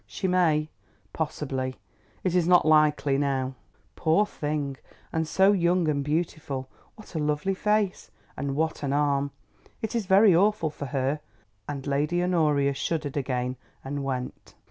"She 0.07 0.27
may, 0.27 0.71
possibly. 1.13 1.75
It 2.23 2.33
is 2.33 2.47
not 2.47 2.65
likely 2.65 3.19
now." 3.19 3.53
"Poor 3.95 4.25
thing, 4.25 4.77
and 5.13 5.27
so 5.27 5.51
young 5.51 5.87
and 5.87 6.03
beautiful! 6.03 6.67
What 6.95 7.13
a 7.13 7.19
lovely 7.19 7.53
face, 7.53 8.09
and 8.35 8.55
what 8.55 8.81
an 8.81 8.93
arm! 8.93 9.29
It 9.83 9.93
is 9.93 10.07
very 10.07 10.35
awful 10.35 10.71
for 10.71 10.87
her," 10.87 11.19
and 11.69 11.85
Lady 11.85 12.23
Honoria 12.23 12.73
shuddered 12.73 13.15
again 13.15 13.57
and 13.85 14.03
went. 14.03 14.55